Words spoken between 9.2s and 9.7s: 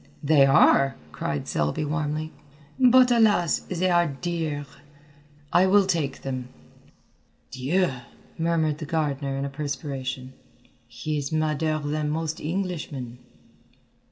in a